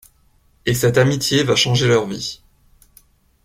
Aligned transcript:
Et 0.65 0.73
cette 0.73 0.97
amitié 0.97 1.43
va 1.43 1.55
changer 1.55 1.87
leurs 1.87 2.07
vies... 2.07 2.41